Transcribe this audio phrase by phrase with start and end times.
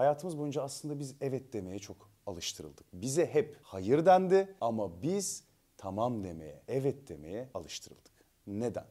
[0.00, 2.86] Hayatımız boyunca aslında biz evet demeye çok alıştırıldık.
[2.92, 5.44] Bize hep hayır dendi ama biz
[5.76, 8.12] tamam demeye, evet demeye alıştırıldık.
[8.46, 8.84] Neden?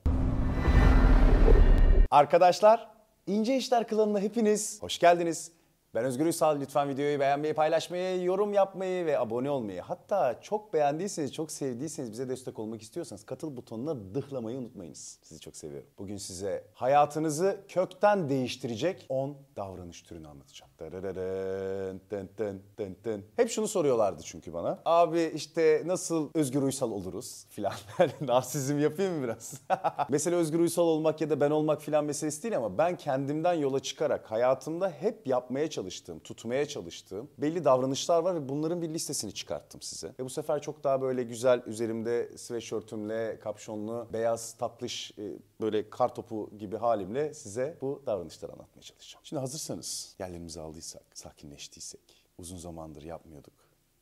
[2.11, 2.91] Arkadaşlar,
[3.27, 5.51] İnce İşler Klanı'na hepiniz hoş geldiniz.
[5.95, 6.59] Ben Özgür Ünsal.
[6.59, 9.81] Lütfen videoyu beğenmeyi, paylaşmayı, yorum yapmayı ve abone olmayı.
[9.81, 15.19] Hatta çok beğendiyseniz, çok sevdiyseniz, bize destek olmak istiyorsanız katıl butonuna dıhlamayı unutmayınız.
[15.21, 15.89] Sizi çok seviyorum.
[15.97, 20.71] Bugün size hayatınızı kökten değiştirecek 10 davranış türünü anlatacağım.
[20.79, 23.25] Darararın, tın tın tın tın.
[23.35, 24.79] Hep şunu soruyorlardı çünkü bana.
[24.85, 27.73] Abi işte nasıl Özgür Uysal oluruz filan.
[28.21, 29.61] Narsizm yapayım mı biraz?
[30.09, 33.79] Mesela Özgür Uysal olmak ya da ben olmak filan meselesi değil ama ben kendimden yola
[33.79, 39.81] çıkarak hayatımda hep yapmaya çalıştığım, tutmaya çalıştığım belli davranışlar var ve bunların bir listesini çıkarttım
[39.81, 40.13] size.
[40.19, 46.15] Ve bu sefer çok daha böyle güzel üzerimde sweatshirtümle, kapşonlu, beyaz tatlış e, böyle kar
[46.15, 49.25] topu gibi halimle size bu davranışları anlatmaya çalışacağım.
[49.25, 53.53] Şimdi hazırsanız yerlerimizi aldıysak, sakinleştiysek, uzun zamandır yapmıyorduk.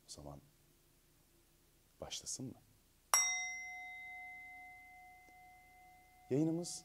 [0.08, 0.40] O zaman
[2.00, 2.54] başlasın mı?
[6.30, 6.84] Yayınımız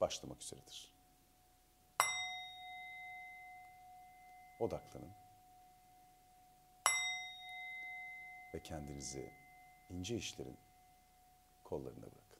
[0.00, 0.93] başlamak üzeredir.
[4.64, 5.12] Odaklanın.
[8.54, 9.30] Ve kendinizi
[9.90, 10.56] ince işlerin
[11.64, 12.38] kollarına bırakın.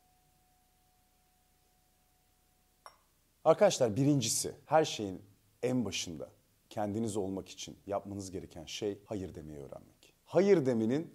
[3.45, 5.23] Arkadaşlar birincisi her şeyin
[5.63, 6.31] en başında
[6.71, 10.15] kendiniz olmak için yapmanız gereken şey hayır demeyi öğrenmek.
[10.25, 11.15] Hayır demenin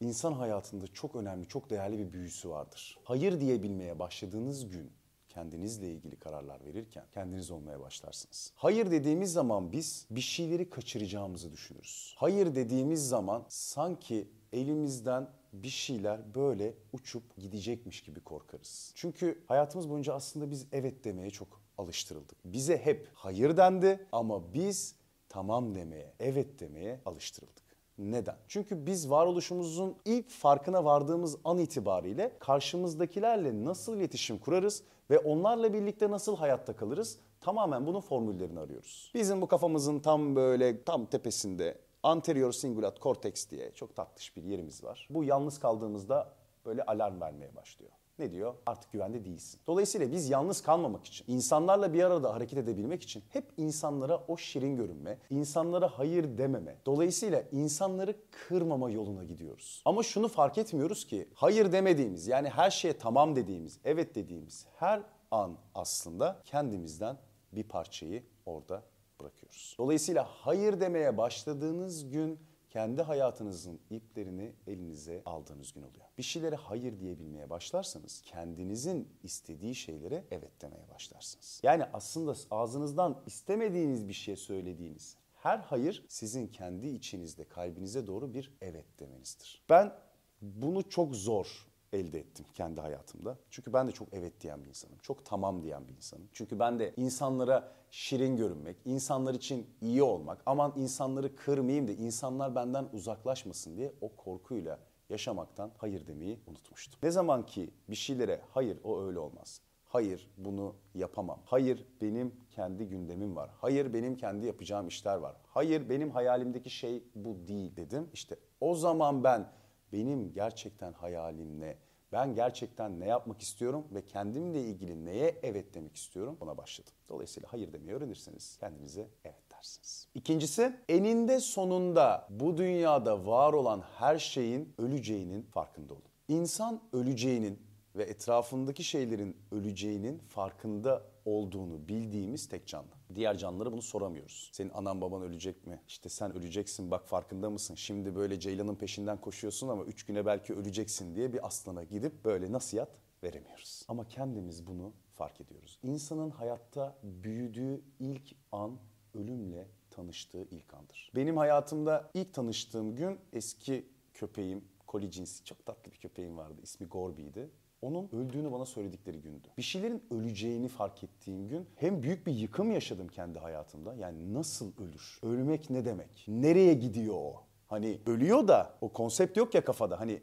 [0.00, 2.98] insan hayatında çok önemli, çok değerli bir büyüsü vardır.
[3.04, 4.92] Hayır diyebilmeye başladığınız gün
[5.30, 8.52] kendinizle ilgili kararlar verirken kendiniz olmaya başlarsınız.
[8.56, 12.14] Hayır dediğimiz zaman biz bir şeyleri kaçıracağımızı düşünürüz.
[12.16, 18.92] Hayır dediğimiz zaman sanki elimizden bir şeyler böyle uçup gidecekmiş gibi korkarız.
[18.94, 22.38] Çünkü hayatımız boyunca aslında biz evet demeye çok alıştırıldık.
[22.44, 24.94] Bize hep hayır dendi ama biz
[25.28, 27.69] tamam demeye, evet demeye alıştırıldık.
[28.00, 28.36] Neden?
[28.48, 36.10] Çünkü biz varoluşumuzun ilk farkına vardığımız an itibariyle karşımızdakilerle nasıl iletişim kurarız ve onlarla birlikte
[36.10, 37.18] nasıl hayatta kalırız?
[37.40, 39.10] Tamamen bunun formüllerini arıyoruz.
[39.14, 44.84] Bizim bu kafamızın tam böyle tam tepesinde anterior singulat cortex diye çok tatlış bir yerimiz
[44.84, 45.08] var.
[45.10, 46.32] Bu yalnız kaldığımızda
[46.66, 47.92] böyle alarm vermeye başlıyor.
[48.20, 48.54] Ne diyor?
[48.66, 49.60] Artık güvende değilsin.
[49.66, 54.76] Dolayısıyla biz yalnız kalmamak için, insanlarla bir arada hareket edebilmek için hep insanlara o şirin
[54.76, 59.82] görünme, insanlara hayır dememe, dolayısıyla insanları kırmama yoluna gidiyoruz.
[59.84, 65.02] Ama şunu fark etmiyoruz ki hayır demediğimiz yani her şeye tamam dediğimiz, evet dediğimiz her
[65.30, 67.16] an aslında kendimizden
[67.52, 68.82] bir parçayı orada
[69.20, 69.76] bırakıyoruz.
[69.78, 72.38] Dolayısıyla hayır demeye başladığınız gün
[72.70, 76.04] kendi hayatınızın iplerini elinize aldığınız gün oluyor.
[76.18, 81.60] Bir şeylere hayır diyebilmeye başlarsanız kendinizin istediği şeylere evet demeye başlarsınız.
[81.62, 88.52] Yani aslında ağzınızdan istemediğiniz bir şey söylediğiniz her hayır sizin kendi içinizde kalbinize doğru bir
[88.60, 89.62] evet demenizdir.
[89.70, 89.92] Ben
[90.40, 93.38] bunu çok zor elde ettim kendi hayatımda.
[93.50, 94.98] Çünkü ben de çok evet diyen bir insanım.
[95.02, 96.28] Çok tamam diyen bir insanım.
[96.32, 102.54] Çünkü ben de insanlara şirin görünmek, insanlar için iyi olmak, aman insanları kırmayayım da insanlar
[102.54, 104.78] benden uzaklaşmasın diye o korkuyla
[105.10, 106.98] yaşamaktan hayır demeyi unutmuştum.
[107.02, 109.60] Ne zaman ki bir şeylere hayır o öyle olmaz.
[109.84, 111.38] Hayır bunu yapamam.
[111.44, 113.50] Hayır benim kendi gündemim var.
[113.58, 115.36] Hayır benim kendi yapacağım işler var.
[115.46, 118.10] Hayır benim hayalimdeki şey bu değil dedim.
[118.12, 119.52] İşte o zaman ben
[119.92, 121.76] benim gerçekten hayalim ne?
[122.12, 126.92] Ben gerçekten ne yapmak istiyorum ve kendimle ilgili neye evet demek istiyorum ona başladım.
[127.08, 130.08] Dolayısıyla hayır demeyi öğrenirseniz kendinize evet dersiniz.
[130.14, 136.02] İkincisi eninde sonunda bu dünyada var olan her şeyin öleceğinin farkında olun.
[136.28, 142.90] İnsan öleceğinin ve etrafındaki şeylerin öleceğinin farkında olduğunu bildiğimiz tek canlı.
[143.14, 144.50] Diğer canlılara bunu soramıyoruz.
[144.52, 145.82] Senin anan baban ölecek mi?
[145.88, 147.74] İşte sen öleceksin bak farkında mısın?
[147.74, 152.52] Şimdi böyle Ceylan'ın peşinden koşuyorsun ama üç güne belki öleceksin diye bir aslana gidip böyle
[152.52, 152.88] nasihat
[153.24, 153.84] veremiyoruz.
[153.88, 155.78] Ama kendimiz bunu fark ediyoruz.
[155.82, 158.78] İnsanın hayatta büyüdüğü ilk an
[159.14, 161.12] ölümle tanıştığı ilk andır.
[161.14, 166.60] Benim hayatımda ilk tanıştığım gün eski köpeğim, koli cinsi çok tatlı bir köpeğim vardı.
[166.62, 167.50] İsmi Gorby'ydi.
[167.82, 169.48] Onun öldüğünü bana söyledikleri gündü.
[169.58, 173.94] Bir şeylerin öleceğini fark ettiğim gün hem büyük bir yıkım yaşadım kendi hayatımda.
[173.94, 175.18] Yani nasıl ölür?
[175.22, 176.24] Ölmek ne demek?
[176.28, 177.42] Nereye gidiyor o?
[177.66, 180.00] Hani ölüyor da o konsept yok ya kafada.
[180.00, 180.22] Hani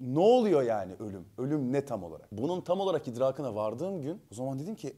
[0.00, 1.24] ne oluyor yani ölüm?
[1.38, 2.32] Ölüm ne tam olarak?
[2.32, 4.96] Bunun tam olarak idrakına vardığım gün o zaman dedim ki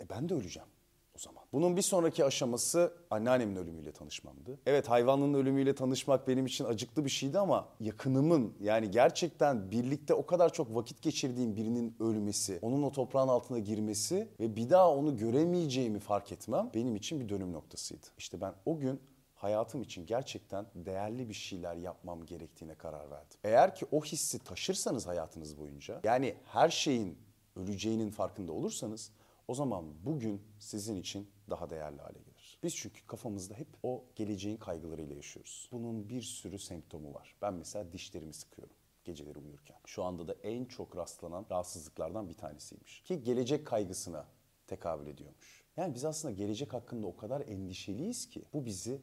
[0.00, 0.68] e ben de öleceğim.
[1.16, 1.44] O zaman.
[1.52, 4.58] Bunun bir sonraki aşaması anneannemin ölümüyle tanışmamdı.
[4.66, 10.26] Evet hayvanın ölümüyle tanışmak benim için acıklı bir şeydi ama yakınımın yani gerçekten birlikte o
[10.26, 15.16] kadar çok vakit geçirdiğim birinin ölmesi, onun o toprağın altına girmesi ve bir daha onu
[15.16, 18.06] göremeyeceğimi fark etmem benim için bir dönüm noktasıydı.
[18.18, 19.00] İşte ben o gün
[19.34, 23.38] hayatım için gerçekten değerli bir şeyler yapmam gerektiğine karar verdim.
[23.44, 27.18] Eğer ki o hissi taşırsanız hayatınız boyunca yani her şeyin
[27.56, 29.10] öleceğinin farkında olursanız
[29.48, 32.58] o zaman bugün sizin için daha değerli hale gelir.
[32.62, 35.68] Biz çünkü kafamızda hep o geleceğin kaygılarıyla yaşıyoruz.
[35.72, 37.36] Bunun bir sürü semptomu var.
[37.42, 39.76] Ben mesela dişlerimi sıkıyorum geceleri uyurken.
[39.86, 43.02] Şu anda da en çok rastlanan rahatsızlıklardan bir tanesiymiş.
[43.02, 44.26] Ki gelecek kaygısına
[44.66, 45.64] tekabül ediyormuş.
[45.76, 49.00] Yani biz aslında gelecek hakkında o kadar endişeliyiz ki bu bizi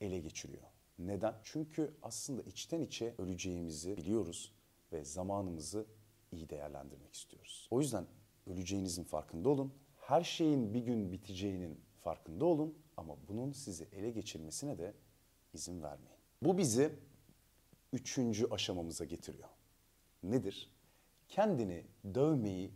[0.00, 0.62] ele geçiriyor.
[0.98, 1.34] Neden?
[1.42, 4.52] Çünkü aslında içten içe öleceğimizi biliyoruz
[4.92, 5.86] ve zamanımızı
[6.32, 7.68] iyi değerlendirmek istiyoruz.
[7.70, 8.06] O yüzden
[8.48, 9.74] öleceğinizin farkında olun.
[10.00, 14.94] Her şeyin bir gün biteceğinin farkında olun ama bunun sizi ele geçirmesine de
[15.52, 16.18] izin vermeyin.
[16.42, 16.92] Bu bizi
[17.92, 19.48] üçüncü aşamamıza getiriyor.
[20.22, 20.72] Nedir?
[21.28, 22.72] Kendini dövmeyi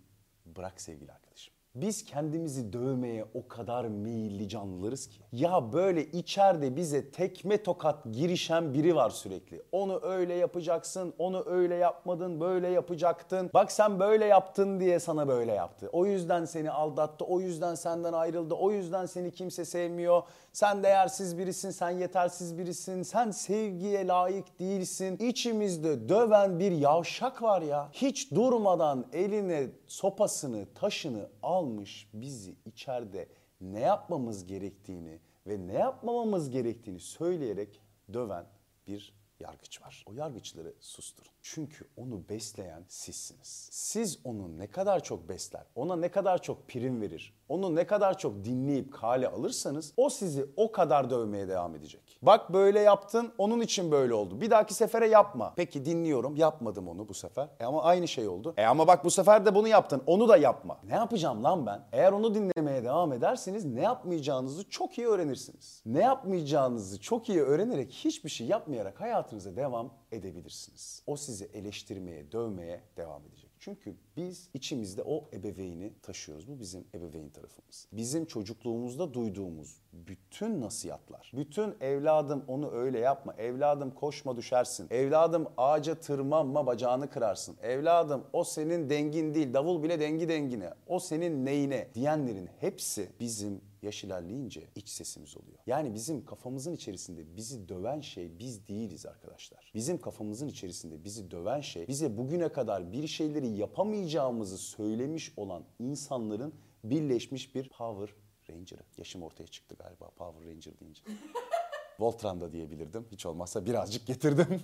[0.46, 1.54] bırak sevgili arkadaşım.
[1.74, 5.20] Biz kendimizi dövmeye o kadar meyilli canlılarız ki.
[5.32, 9.62] Ya böyle içeride bize tekme tokat girişen biri var sürekli.
[9.72, 13.50] Onu öyle yapacaksın, onu öyle yapmadın, böyle yapacaktın.
[13.54, 15.88] Bak sen böyle yaptın diye sana böyle yaptı.
[15.92, 20.22] O yüzden seni aldattı, o yüzden senden ayrıldı, o yüzden seni kimse sevmiyor.
[20.52, 25.16] Sen değersiz birisin, sen yetersiz birisin, sen sevgiye layık değilsin.
[25.16, 27.88] İçimizde döven bir yavşak var ya.
[27.92, 33.28] Hiç durmadan eline sopasını, taşını almış bizi içeride
[33.60, 37.80] ne yapmamız gerektiğini ve ne yapmamamız gerektiğini söyleyerek
[38.12, 38.46] döven
[38.86, 40.04] bir yargıç var.
[40.06, 41.32] O yargıçları susturun.
[41.42, 43.68] Çünkü onu besleyen sizsiniz.
[43.72, 48.18] Siz onu ne kadar çok besler, ona ne kadar çok prim verir, onu ne kadar
[48.18, 52.11] çok dinleyip kale alırsanız o sizi o kadar dövmeye devam edecek.
[52.22, 54.40] Bak böyle yaptın, onun için böyle oldu.
[54.40, 55.52] Bir dahaki sefere yapma.
[55.56, 57.48] Peki dinliyorum, yapmadım onu bu sefer.
[57.60, 58.54] E ama aynı şey oldu.
[58.56, 60.80] E ama bak bu sefer de bunu yaptın, onu da yapma.
[60.84, 61.80] Ne yapacağım lan ben?
[61.92, 65.82] Eğer onu dinlemeye devam ederseniz ne yapmayacağınızı çok iyi öğrenirsiniz.
[65.86, 71.02] Ne yapmayacağınızı çok iyi öğrenerek hiçbir şey yapmayarak hayatınıza devam edebilirsiniz.
[71.06, 73.41] O sizi eleştirmeye, dövmeye devam edecek.
[73.64, 76.48] Çünkü biz içimizde o ebeveyni taşıyoruz.
[76.48, 77.88] Bu bizim ebeveyn tarafımız.
[77.92, 85.94] Bizim çocukluğumuzda duyduğumuz bütün nasihatlar, bütün evladım onu öyle yapma, evladım koşma düşersin, evladım ağaca
[85.94, 91.88] tırmanma bacağını kırarsın, evladım o senin dengin değil, davul bile dengi dengine, o senin neyine
[91.94, 95.58] diyenlerin hepsi bizim yaş ilerleyince iç sesimiz oluyor.
[95.66, 99.70] Yani bizim kafamızın içerisinde bizi döven şey biz değiliz arkadaşlar.
[99.74, 106.54] Bizim kafamızın içerisinde bizi döven şey bize bugüne kadar bir şeyleri yapamayacağımızı söylemiş olan insanların
[106.84, 108.16] birleşmiş bir Power
[108.50, 108.82] Ranger'ı.
[108.98, 111.02] Yaşım ortaya çıktı galiba Power Ranger deyince.
[112.00, 113.06] Voltran'da diyebilirdim.
[113.12, 114.62] Hiç olmazsa birazcık getirdim.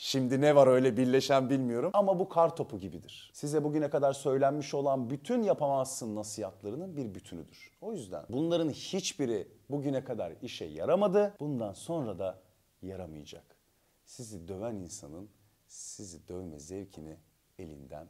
[0.00, 1.90] Şimdi ne var öyle birleşen bilmiyorum.
[1.94, 3.30] Ama bu kar topu gibidir.
[3.34, 7.70] Size bugüne kadar söylenmiş olan bütün yapamazsın nasihatlarının bir bütünüdür.
[7.80, 11.34] O yüzden bunların hiçbiri bugüne kadar işe yaramadı.
[11.40, 12.40] Bundan sonra da
[12.82, 13.56] yaramayacak.
[14.04, 15.30] Sizi döven insanın
[15.68, 17.16] sizi dövme zevkini
[17.58, 18.08] elinden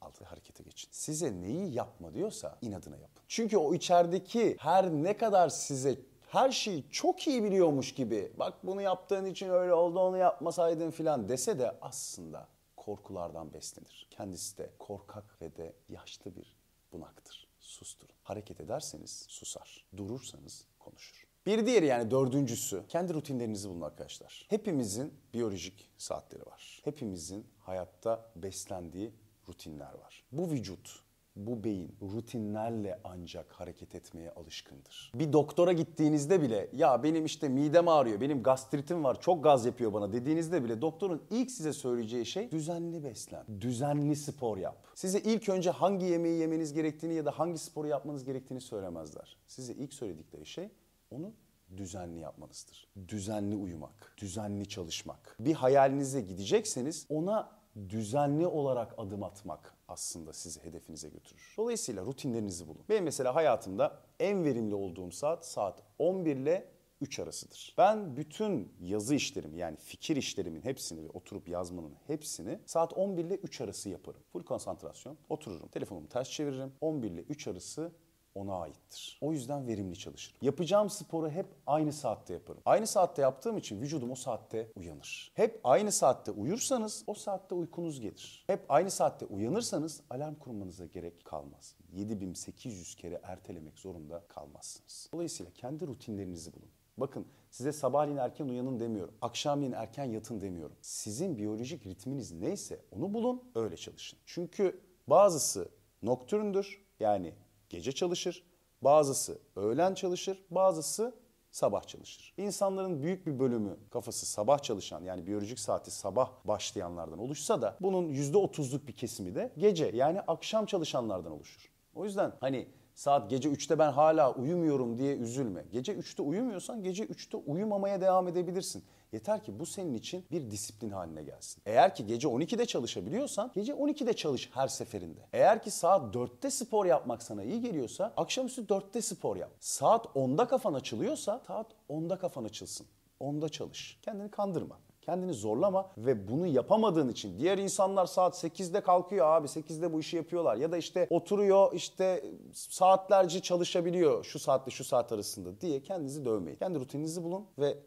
[0.00, 0.88] altı harekete geçin.
[0.92, 3.22] Size neyi yapma diyorsa inadına yapın.
[3.28, 8.82] Çünkü o içerideki her ne kadar size her şeyi çok iyi biliyormuş gibi bak bunu
[8.82, 14.08] yaptığın için öyle oldu onu yapmasaydın filan dese de aslında korkulardan beslenir.
[14.10, 16.56] Kendisi de korkak ve de yaşlı bir
[16.92, 17.48] bunaktır.
[17.60, 18.14] Susturun.
[18.22, 19.84] Hareket ederseniz susar.
[19.96, 21.28] Durursanız konuşur.
[21.46, 24.46] Bir diğeri yani dördüncüsü kendi rutinlerinizi bulun arkadaşlar.
[24.48, 26.80] Hepimizin biyolojik saatleri var.
[26.84, 29.12] Hepimizin hayatta beslendiği
[29.48, 30.24] rutinler var.
[30.32, 31.02] Bu vücut
[31.38, 35.12] bu beyin rutinlerle ancak hareket etmeye alışkındır.
[35.14, 39.92] Bir doktora gittiğinizde bile ya benim işte midem ağrıyor, benim gastritim var, çok gaz yapıyor
[39.92, 44.86] bana dediğinizde bile doktorun ilk size söyleyeceği şey düzenli beslen, düzenli spor yap.
[44.94, 49.36] Size ilk önce hangi yemeği yemeniz gerektiğini ya da hangi sporu yapmanız gerektiğini söylemezler.
[49.46, 50.68] Size ilk söyledikleri şey
[51.10, 51.32] onu
[51.76, 52.88] düzenli yapmanızdır.
[53.08, 55.36] Düzenli uyumak, düzenli çalışmak.
[55.40, 57.57] Bir hayalinize gidecekseniz ona
[57.88, 61.54] düzenli olarak adım atmak aslında sizi hedefinize götürür.
[61.56, 62.84] Dolayısıyla rutinlerinizi bulun.
[62.88, 66.68] Benim mesela hayatımda en verimli olduğum saat saat 11 ile
[67.00, 67.74] 3 arasıdır.
[67.78, 73.34] Ben bütün yazı işlerimi yani fikir işlerimin hepsini ve oturup yazmanın hepsini saat 11 ile
[73.34, 74.20] 3 arası yaparım.
[74.32, 75.18] Full konsantrasyon.
[75.28, 75.68] Otururum.
[75.68, 76.72] Telefonumu ters çeviririm.
[76.80, 77.92] 11 ile 3 arası
[78.38, 79.18] ona aittir.
[79.20, 80.38] O yüzden verimli çalışırım.
[80.42, 82.62] Yapacağım sporu hep aynı saatte yaparım.
[82.64, 85.32] Aynı saatte yaptığım için vücudum o saatte uyanır.
[85.34, 88.44] Hep aynı saatte uyursanız o saatte uykunuz gelir.
[88.46, 91.74] Hep aynı saatte uyanırsanız alarm kurmanıza gerek kalmaz.
[91.92, 95.10] 7800 kere ertelemek zorunda kalmazsınız.
[95.12, 96.68] Dolayısıyla kendi rutinlerinizi bulun.
[96.96, 99.14] Bakın size sabahleyin erken uyanın demiyorum.
[99.22, 100.76] Akşamleyin erken yatın demiyorum.
[100.80, 104.18] Sizin biyolojik ritminiz neyse onu bulun, öyle çalışın.
[104.26, 105.68] Çünkü bazısı
[106.02, 107.34] noktürndür yani
[107.68, 108.42] gece çalışır.
[108.82, 111.14] Bazısı öğlen çalışır, bazısı
[111.50, 112.34] sabah çalışır.
[112.36, 118.08] İnsanların büyük bir bölümü kafası sabah çalışan yani biyolojik saati sabah başlayanlardan oluşsa da bunun
[118.08, 121.70] %30'luk bir kesimi de gece yani akşam çalışanlardan oluşur.
[121.94, 122.68] O yüzden hani
[122.98, 125.64] saat gece 3'te ben hala uyumuyorum diye üzülme.
[125.72, 128.84] Gece 3'te uyumuyorsan gece 3'te uyumamaya devam edebilirsin.
[129.12, 131.62] Yeter ki bu senin için bir disiplin haline gelsin.
[131.66, 135.20] Eğer ki gece 12'de çalışabiliyorsan gece 12'de çalış her seferinde.
[135.32, 139.50] Eğer ki saat 4'te spor yapmak sana iyi geliyorsa akşamüstü 4'te spor yap.
[139.60, 142.86] Saat 10'da kafan açılıyorsa saat 10'da kafan açılsın.
[143.20, 143.98] 10'da çalış.
[144.02, 144.78] Kendini kandırma.
[145.08, 150.16] Kendini zorlama ve bunu yapamadığın için diğer insanlar saat 8'de kalkıyor abi 8'de bu işi
[150.16, 156.24] yapıyorlar ya da işte oturuyor işte saatlerce çalışabiliyor şu saatle şu saat arasında diye kendinizi
[156.24, 156.58] dövmeyin.
[156.58, 157.78] Kendi rutininizi bulun ve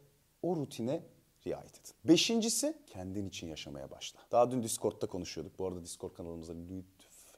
[0.41, 1.03] o rutine
[1.47, 1.93] riayet edin.
[2.03, 4.19] Beşincisi kendin için yaşamaya başla.
[4.31, 5.59] Daha dün Discord'da konuşuyorduk.
[5.59, 6.53] Bu arada Discord kanalımıza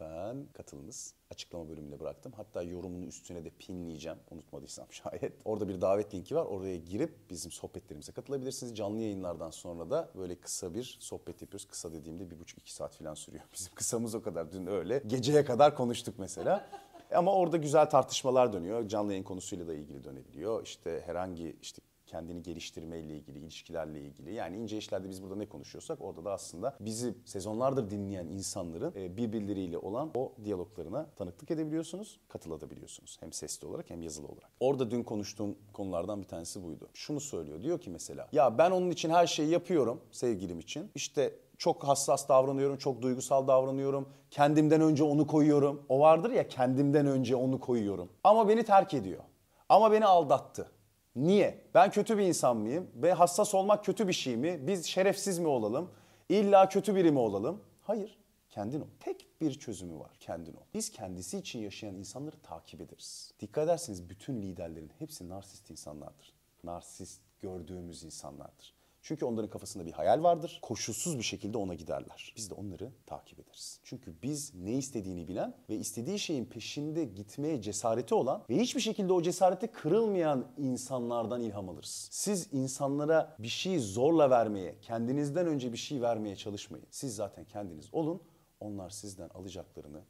[0.03, 1.13] lütfen katılınız.
[1.31, 2.31] Açıklama bölümüne bıraktım.
[2.35, 4.17] Hatta yorumunu üstüne de pinleyeceğim.
[4.31, 5.33] Unutmadıysam şayet.
[5.45, 6.45] Orada bir davet linki var.
[6.45, 8.75] Oraya girip bizim sohbetlerimize katılabilirsiniz.
[8.77, 11.67] Canlı yayınlardan sonra da böyle kısa bir sohbet yapıyoruz.
[11.67, 13.43] Kısa dediğimde bir buçuk iki saat falan sürüyor.
[13.53, 14.51] Bizim kısamız o kadar.
[14.51, 15.03] Dün öyle.
[15.07, 16.69] Geceye kadar konuştuk mesela.
[17.15, 18.87] Ama orada güzel tartışmalar dönüyor.
[18.87, 20.63] Canlı yayın konusuyla da ilgili dönebiliyor.
[20.63, 21.81] İşte herhangi işte
[22.13, 24.33] kendini geliştirmeyle ilgili, ilişkilerle ilgili.
[24.33, 29.17] Yani ince işlerde biz burada ne konuşuyorsak orada da aslında bizi sezonlardır dinleyen insanların e,
[29.17, 33.17] birbirleriyle olan o diyaloglarına tanıklık edebiliyorsunuz, katılabiliyorsunuz.
[33.19, 34.49] Hem sesli olarak hem yazılı olarak.
[34.59, 36.89] Orada dün konuştuğum konulardan bir tanesi buydu.
[36.93, 40.91] Şunu söylüyor, diyor ki mesela ya ben onun için her şeyi yapıyorum sevgilim için.
[40.95, 44.09] İşte çok hassas davranıyorum, çok duygusal davranıyorum.
[44.31, 45.85] Kendimden önce onu koyuyorum.
[45.89, 48.09] O vardır ya kendimden önce onu koyuyorum.
[48.23, 49.23] Ama beni terk ediyor.
[49.69, 50.71] Ama beni aldattı.
[51.15, 51.61] Niye?
[51.73, 52.91] Ben kötü bir insan mıyım?
[52.95, 54.67] Ve hassas olmak kötü bir şey mi?
[54.67, 55.91] Biz şerefsiz mi olalım?
[56.29, 57.61] İlla kötü biri mi olalım?
[57.81, 58.17] Hayır.
[58.49, 58.87] Kendin ol.
[58.99, 60.11] Tek bir çözümü var.
[60.19, 60.61] Kendin ol.
[60.73, 63.33] Biz kendisi için yaşayan insanları takip ederiz.
[63.39, 66.33] Dikkat ederseniz bütün liderlerin hepsi narsist insanlardır.
[66.63, 68.73] Narsist gördüğümüz insanlardır.
[69.03, 70.59] Çünkü onların kafasında bir hayal vardır.
[70.61, 72.33] Koşulsuz bir şekilde ona giderler.
[72.37, 73.79] Biz de onları takip ederiz.
[73.83, 79.13] Çünkü biz ne istediğini bilen ve istediği şeyin peşinde gitmeye cesareti olan ve hiçbir şekilde
[79.13, 82.07] o cesareti kırılmayan insanlardan ilham alırız.
[82.11, 86.87] Siz insanlara bir şeyi zorla vermeye, kendinizden önce bir şey vermeye çalışmayın.
[86.91, 88.21] Siz zaten kendiniz olun.
[88.59, 90.01] Onlar sizden alacaklarını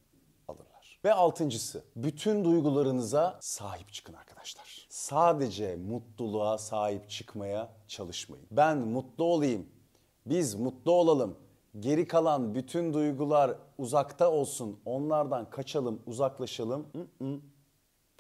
[0.48, 1.00] alırlar.
[1.06, 4.88] Ve altıncısı, bütün duygularınıza sahip çıkın arkadaşlar.
[4.90, 8.48] Sadece mutluluğa sahip çıkmaya çalışmayın.
[8.52, 9.68] Ben mutlu olayım,
[10.26, 11.38] biz mutlu olalım,
[11.80, 16.88] geri kalan bütün duygular uzakta olsun, onlardan kaçalım, uzaklaşalım.
[16.94, 17.40] Hı-hı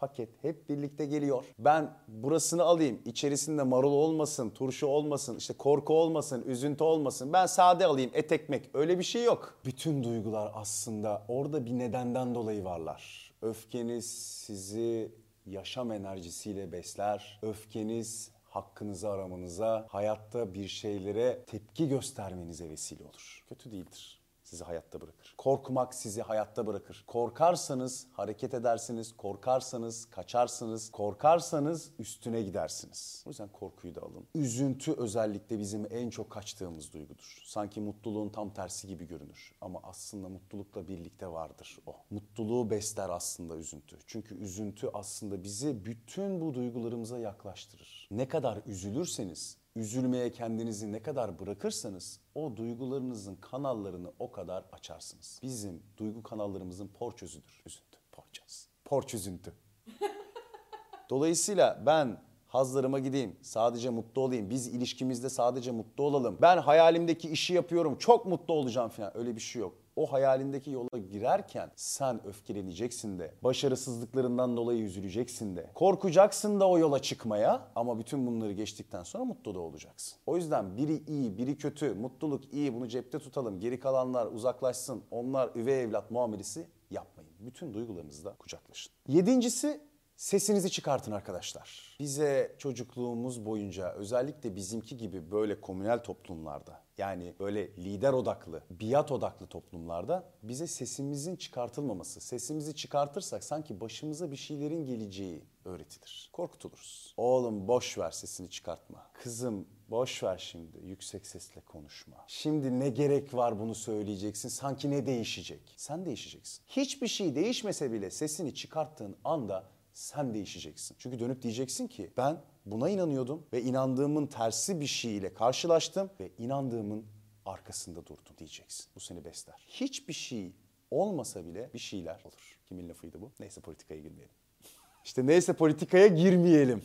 [0.03, 1.43] paket hep birlikte geliyor.
[1.59, 7.33] Ben burasını alayım, içerisinde marul olmasın, turşu olmasın, işte korku olmasın, üzüntü olmasın.
[7.33, 8.69] Ben sade alayım, et ekmek.
[8.73, 9.59] Öyle bir şey yok.
[9.65, 13.33] Bütün duygular aslında orada bir nedenden dolayı varlar.
[13.41, 14.05] Öfkeniz
[14.45, 15.11] sizi
[15.45, 17.39] yaşam enerjisiyle besler.
[17.41, 23.43] Öfkeniz hakkınızı aramanıza, hayatta bir şeylere tepki göstermenize vesile olur.
[23.49, 24.22] Kötü değildir
[24.53, 25.35] sizi hayatta bırakır.
[25.37, 27.03] Korkmak sizi hayatta bırakır.
[27.07, 33.23] Korkarsanız hareket edersiniz, korkarsanız kaçarsınız, korkarsanız üstüne gidersiniz.
[33.25, 34.27] O yüzden korkuyu da alın.
[34.35, 37.41] Üzüntü özellikle bizim en çok kaçtığımız duygudur.
[37.45, 39.51] Sanki mutluluğun tam tersi gibi görünür.
[39.61, 41.95] Ama aslında mutlulukla birlikte vardır o.
[42.09, 43.97] Mutluluğu besler aslında üzüntü.
[44.07, 48.07] Çünkü üzüntü aslında bizi bütün bu duygularımıza yaklaştırır.
[48.11, 55.39] Ne kadar üzülürseniz üzülmeye kendinizi ne kadar bırakırsanız o duygularınızın kanallarını o kadar açarsınız.
[55.43, 57.63] Bizim duygu kanallarımızın porçözüdür.
[57.65, 58.67] Üzüntü, porçöz.
[58.85, 59.53] Porç üzüntü.
[61.09, 66.37] Dolayısıyla ben hazlarıma gideyim, sadece mutlu olayım, biz ilişkimizde sadece mutlu olalım.
[66.41, 69.17] Ben hayalimdeki işi yapıyorum, çok mutlu olacağım falan.
[69.17, 75.69] Öyle bir şey yok o hayalindeki yola girerken sen öfkeleneceksin de, başarısızlıklarından dolayı üzüleceksin de,
[75.73, 80.17] korkacaksın da o yola çıkmaya ama bütün bunları geçtikten sonra mutlu da olacaksın.
[80.25, 85.49] O yüzden biri iyi, biri kötü, mutluluk iyi bunu cepte tutalım, geri kalanlar uzaklaşsın, onlar
[85.55, 87.31] üvey evlat muamelesi yapmayın.
[87.39, 88.93] Bütün duygularınızla kucaklaşın.
[89.07, 89.81] Yedincisi
[90.23, 91.97] Sesinizi çıkartın arkadaşlar.
[91.99, 99.47] Bize çocukluğumuz boyunca özellikle bizimki gibi böyle komünel toplumlarda yani böyle lider odaklı, biat odaklı
[99.47, 106.29] toplumlarda bize sesimizin çıkartılmaması, sesimizi çıkartırsak sanki başımıza bir şeylerin geleceği öğretilir.
[106.33, 107.13] Korkutuluruz.
[107.17, 109.09] Oğlum boş ver sesini çıkartma.
[109.13, 112.17] Kızım boş ver şimdi yüksek sesle konuşma.
[112.27, 114.49] Şimdi ne gerek var bunu söyleyeceksin?
[114.49, 115.73] Sanki ne değişecek?
[115.77, 116.63] Sen değişeceksin.
[116.67, 120.95] Hiçbir şey değişmese bile sesini çıkarttığın anda sen değişeceksin.
[120.99, 127.05] Çünkü dönüp diyeceksin ki ben buna inanıyordum ve inandığımın tersi bir şeyle karşılaştım ve inandığımın
[127.45, 128.85] arkasında durdum diyeceksin.
[128.95, 129.65] Bu seni besler.
[129.67, 130.51] Hiçbir şey
[130.91, 132.59] olmasa bile bir şeyler olur.
[132.65, 133.31] Kimin lafıydı bu?
[133.39, 134.35] Neyse politikaya girmeyelim.
[135.05, 136.83] İşte neyse politikaya girmeyelim.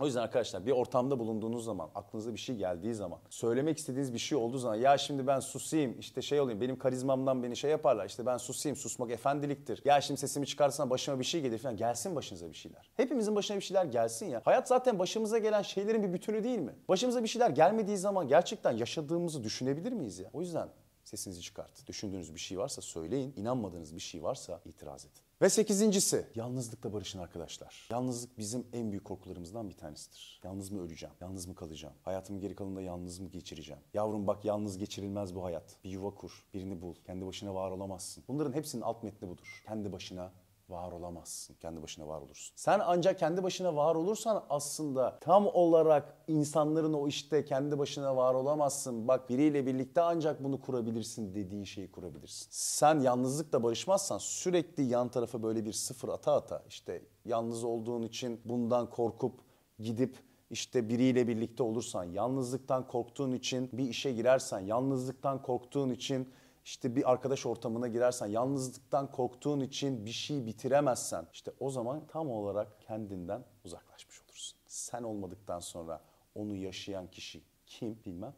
[0.00, 4.18] O yüzden arkadaşlar bir ortamda bulunduğunuz zaman, aklınıza bir şey geldiği zaman, söylemek istediğiniz bir
[4.18, 8.06] şey olduğu zaman ya şimdi ben susayım, işte şey olayım, benim karizmamdan beni şey yaparlar,
[8.06, 9.82] işte ben susayım, susmak efendiliktir.
[9.84, 11.76] Ya şimdi sesimi çıkarsam başıma bir şey gelir falan.
[11.76, 12.90] Gelsin başınıza bir şeyler.
[12.96, 14.42] Hepimizin başına bir şeyler gelsin ya.
[14.44, 16.74] Hayat zaten başımıza gelen şeylerin bir bütünü değil mi?
[16.88, 20.30] Başımıza bir şeyler gelmediği zaman gerçekten yaşadığımızı düşünebilir miyiz ya?
[20.32, 20.68] O yüzden
[21.04, 21.86] sesinizi çıkartın.
[21.86, 25.29] Düşündüğünüz bir şey varsa söyleyin, inanmadığınız bir şey varsa itiraz edin.
[25.42, 27.88] Ve sekizincisi, yalnızlıkla barışın arkadaşlar.
[27.90, 30.40] Yalnızlık bizim en büyük korkularımızdan bir tanesidir.
[30.44, 31.14] Yalnız mı öleceğim?
[31.20, 31.94] Yalnız mı kalacağım?
[32.02, 33.82] Hayatımın geri kalanında yalnız mı geçireceğim?
[33.94, 35.76] Yavrum bak yalnız geçirilmez bu hayat.
[35.84, 36.94] Bir yuva kur, birini bul.
[37.06, 38.24] Kendi başına var olamazsın.
[38.28, 39.62] Bunların hepsinin alt metni budur.
[39.66, 40.32] Kendi başına
[40.70, 41.54] var olamazsın.
[41.54, 42.52] Kendi başına var olursun.
[42.56, 48.34] Sen ancak kendi başına var olursan aslında tam olarak insanların o işte kendi başına var
[48.34, 49.08] olamazsın.
[49.08, 52.46] Bak biriyle birlikte ancak bunu kurabilirsin dediğin şeyi kurabilirsin.
[52.50, 58.40] Sen yalnızlıkla barışmazsan sürekli yan tarafa böyle bir sıfır ata ata işte yalnız olduğun için
[58.44, 59.40] bundan korkup
[59.78, 60.16] gidip
[60.50, 66.28] işte biriyle birlikte olursan, yalnızlıktan korktuğun için bir işe girersen, yalnızlıktan korktuğun için
[66.64, 72.30] işte bir arkadaş ortamına girersen, yalnızlıktan korktuğun için bir şey bitiremezsen işte o zaman tam
[72.30, 74.58] olarak kendinden uzaklaşmış olursun.
[74.66, 76.00] Sen olmadıktan sonra
[76.34, 78.34] onu yaşayan kişi kim bilmem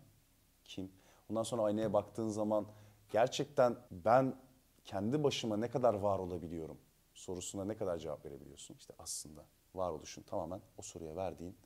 [0.64, 0.92] kim.
[1.30, 2.66] Ondan sonra aynaya baktığın zaman
[3.10, 4.36] gerçekten ben
[4.84, 6.78] kendi başıma ne kadar var olabiliyorum
[7.14, 8.74] sorusuna ne kadar cevap verebiliyorsun?
[8.74, 11.56] İşte aslında varoluşun tamamen o soruya verdiğin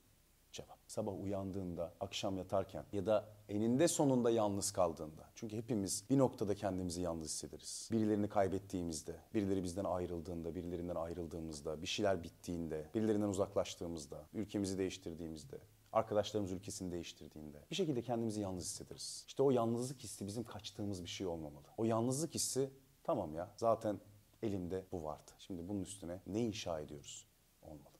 [0.56, 0.78] cevap.
[0.86, 5.30] Sabah uyandığında, akşam yatarken ya da eninde sonunda yalnız kaldığında.
[5.34, 7.88] Çünkü hepimiz bir noktada kendimizi yalnız hissederiz.
[7.92, 15.58] Birilerini kaybettiğimizde, birileri bizden ayrıldığında, birilerinden ayrıldığımızda, bir şeyler bittiğinde, birilerinden uzaklaştığımızda, ülkemizi değiştirdiğimizde,
[15.92, 19.24] arkadaşlarımız ülkesini değiştirdiğinde bir şekilde kendimizi yalnız hissederiz.
[19.28, 21.66] İşte o yalnızlık hissi bizim kaçtığımız bir şey olmamalı.
[21.76, 22.70] O yalnızlık hissi
[23.04, 24.00] tamam ya zaten
[24.42, 25.30] elimde bu vardı.
[25.38, 27.26] Şimdi bunun üstüne ne inşa ediyoruz?
[27.62, 27.95] Olmalı.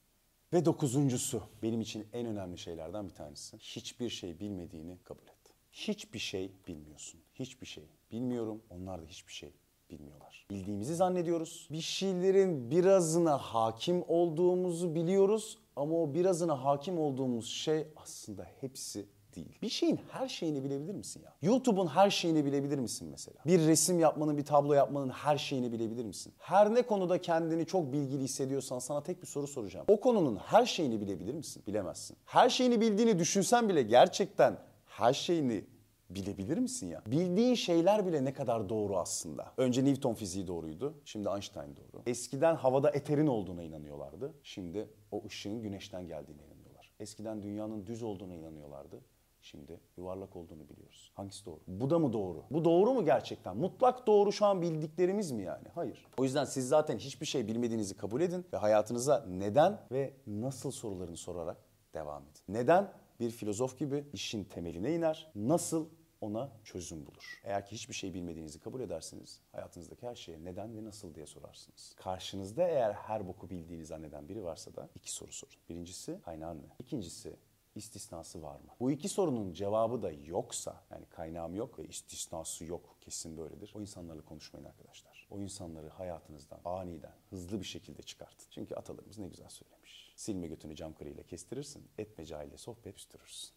[0.52, 3.58] Ve dokuzuncusu benim için en önemli şeylerden bir tanesi.
[3.58, 5.54] Hiçbir şey bilmediğini kabul et.
[5.72, 7.21] Hiçbir şey bilmiyorsun.
[7.34, 8.62] Hiçbir şey bilmiyorum.
[8.71, 9.52] Onlar da hiçbir şey
[9.90, 10.47] bilmiyorlar.
[10.50, 11.68] Bildiğimizi zannediyoruz.
[11.71, 19.58] Bir şeylerin birazına hakim olduğumuzu biliyoruz ama o birazına hakim olduğumuz şey aslında hepsi değil.
[19.62, 21.32] Bir şeyin her şeyini bilebilir misin ya?
[21.42, 23.38] YouTube'un her şeyini bilebilir misin mesela?
[23.46, 26.32] Bir resim yapmanın, bir tablo yapmanın her şeyini bilebilir misin?
[26.38, 29.86] Her ne konuda kendini çok bilgili hissediyorsan sana tek bir soru soracağım.
[29.88, 31.62] O konunun her şeyini bilebilir misin?
[31.66, 32.16] Bilemezsin.
[32.25, 35.64] Her şeyini bildiğini düşünsen bile gerçekten her şeyini
[36.10, 37.02] bilebilir misin ya?
[37.06, 39.52] Bildiğin şeyler bile ne kadar doğru aslında.
[39.56, 42.02] Önce Newton fiziği doğruydu, şimdi Einstein doğru.
[42.06, 46.92] Eskiden havada eterin olduğuna inanıyorlardı, şimdi o ışığın güneşten geldiğine inanıyorlar.
[47.00, 49.00] Eskiden dünyanın düz olduğuna inanıyorlardı,
[49.47, 51.13] Şimdi yuvarlak olduğunu biliyoruz.
[51.15, 51.61] Hangisi doğru?
[51.67, 52.45] Bu da mı doğru?
[52.50, 53.56] Bu doğru mu gerçekten?
[53.56, 55.69] Mutlak doğru şu an bildiklerimiz mi yani?
[55.75, 56.06] Hayır.
[56.19, 61.17] O yüzden siz zaten hiçbir şey bilmediğinizi kabul edin ve hayatınıza neden ve nasıl sorularını
[61.17, 61.56] sorarak
[61.95, 62.43] devam edin.
[62.49, 62.93] Neden?
[63.21, 65.32] Bir filozof gibi işin temeline iner.
[65.35, 65.87] Nasıl?
[66.21, 67.41] ona çözüm bulur.
[67.45, 71.95] Eğer ki hiçbir şey bilmediğinizi kabul edersiniz, hayatınızdaki her şeye neden ve nasıl diye sorarsınız.
[71.97, 75.54] Karşınızda eğer her boku bildiğini zanneden biri varsa da iki soru sorun.
[75.69, 76.67] Birincisi kaynağın ne?
[76.78, 77.37] İkincisi
[77.76, 78.69] istisnası var mı?
[78.80, 83.73] Bu iki sorunun cevabı da yoksa yani kaynağım yok ve istisnası yok kesin böyledir.
[83.75, 85.28] O insanlarla konuşmayın arkadaşlar.
[85.30, 88.47] O insanları hayatınızdan aniden hızlı bir şekilde çıkartın.
[88.50, 90.12] Çünkü atalarımız ne güzel söylemiş.
[90.17, 93.50] Silme götünü cam kırıyla kestirirsin, etme cahille sohbet üstürürsün.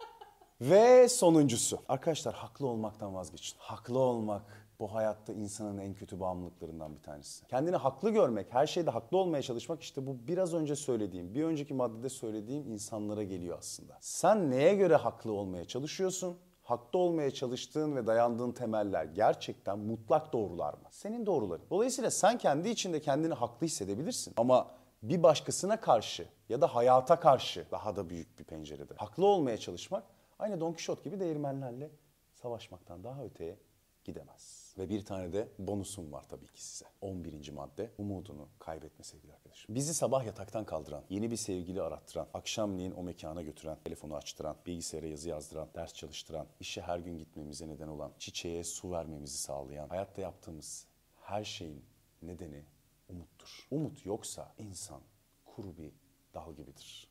[0.60, 1.82] Ve sonuncusu.
[1.88, 3.58] Arkadaşlar haklı olmaktan vazgeçin.
[3.58, 7.46] Haklı olmak bu hayatta insanın en kötü bağımlılıklarından bir tanesi.
[7.46, 11.74] Kendini haklı görmek, her şeyde haklı olmaya çalışmak işte bu biraz önce söylediğim, bir önceki
[11.74, 13.98] maddede söylediğim insanlara geliyor aslında.
[14.00, 16.38] Sen neye göre haklı olmaya çalışıyorsun?
[16.62, 20.88] Haklı olmaya çalıştığın ve dayandığın temeller gerçekten mutlak doğrular mı?
[20.90, 21.64] Senin doğruların.
[21.70, 24.34] Dolayısıyla sen kendi içinde kendini haklı hissedebilirsin.
[24.36, 24.70] Ama
[25.02, 30.04] bir başkasına karşı ya da hayata karşı daha da büyük bir pencerede haklı olmaya çalışmak
[30.38, 31.90] aynı Don Quixote gibi değirmenlerle
[32.34, 33.58] savaşmaktan daha öteye
[34.04, 34.65] gidemez.
[34.78, 36.84] Ve bir tane de bonusum var tabii ki size.
[37.00, 37.50] 11.
[37.50, 39.74] madde umudunu kaybetme sevgili arkadaşım.
[39.74, 45.06] Bizi sabah yataktan kaldıran, yeni bir sevgili arattıran, akşamleyin o mekana götüren, telefonu açtıran, bilgisayara
[45.06, 50.22] yazı yazdıran, ders çalıştıran, işe her gün gitmemize neden olan, çiçeğe su vermemizi sağlayan, hayatta
[50.22, 50.86] yaptığımız
[51.20, 51.84] her şeyin
[52.22, 52.64] nedeni
[53.08, 53.66] umuttur.
[53.70, 55.00] Umut yoksa insan
[55.44, 55.92] kuru bir
[56.34, 57.08] dal gibidir.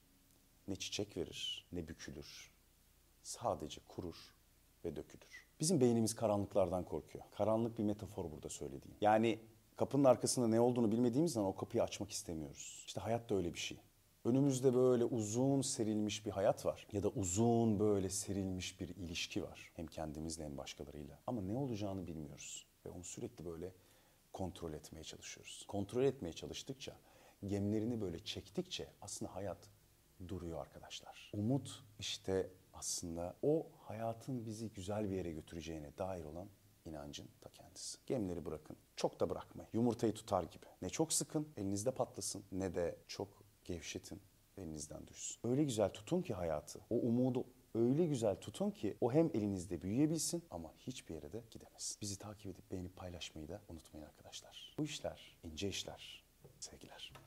[0.68, 2.52] Ne çiçek verir, ne bükülür.
[3.24, 4.36] Sadece kurur
[4.86, 5.45] ve dökülür.
[5.60, 7.26] Bizim beynimiz karanlıklardan korkuyor.
[7.32, 8.98] Karanlık bir metafor burada söylediğim.
[9.02, 9.40] Yani
[9.76, 12.84] kapının arkasında ne olduğunu bilmediğimiz zaman o kapıyı açmak istemiyoruz.
[12.88, 13.78] İşte hayat da öyle bir şey.
[14.26, 16.88] Önümüzde böyle uzun serilmiş bir hayat var.
[16.92, 19.72] Ya da uzun böyle serilmiş bir ilişki var.
[19.76, 21.20] Hem kendimizle hem başkalarıyla.
[21.28, 22.66] Ama ne olacağını bilmiyoruz.
[22.86, 23.72] Ve onu sürekli böyle
[24.34, 25.66] kontrol etmeye çalışıyoruz.
[25.68, 26.96] Kontrol etmeye çalıştıkça,
[27.48, 29.58] gemlerini böyle çektikçe aslında hayat
[30.28, 31.32] duruyor arkadaşlar.
[31.34, 36.50] Umut işte aslında o hayatın bizi güzel bir yere götüreceğine dair olan
[36.86, 37.98] inancın ta kendisi.
[38.06, 38.78] Gemleri bırakın.
[38.96, 39.70] Çok da bırakmayın.
[39.74, 40.66] Yumurtayı tutar gibi.
[40.82, 44.22] Ne çok sıkın, elinizde patlasın ne de çok gevşetin,
[44.58, 45.40] elinizden düşsün.
[45.44, 46.80] Öyle güzel tutun ki hayatı.
[46.90, 51.98] O umudu öyle güzel tutun ki o hem elinizde büyüyebilsin ama hiçbir yere de gidemesin.
[52.02, 54.76] Bizi takip edip beğenip paylaşmayı da unutmayın arkadaşlar.
[54.78, 56.26] Bu işler ince işler.
[56.60, 57.25] Sevgiler.